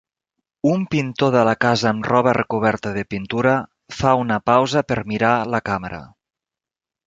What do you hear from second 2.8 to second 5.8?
de pintura fa una pausa per mirar la